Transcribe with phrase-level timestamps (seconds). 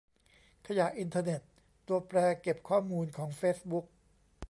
[0.67, 1.41] ขยะอินเทอร์เน็ต
[1.87, 3.85] ตัวแปรเก็บข้อมูลของเฟซบุ๊ก